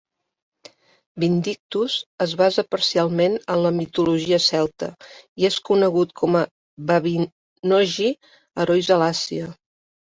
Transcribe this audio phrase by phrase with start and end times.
[1.23, 4.91] Vindictus es basa parcialment en la mitologia celta,
[5.43, 6.45] i és conegut com a
[6.91, 8.13] Mabinogi:
[8.63, 9.57] herois a l'Àsia.